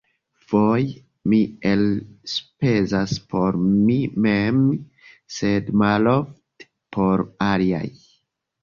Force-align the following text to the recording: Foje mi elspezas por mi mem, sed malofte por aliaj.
Foje 0.51 1.29
mi 1.33 1.41
elspezas 1.71 3.13
por 3.35 3.61
mi 3.67 3.99
mem, 4.27 4.65
sed 5.37 5.71
malofte 5.85 6.71
por 6.99 7.29
aliaj. 7.53 7.89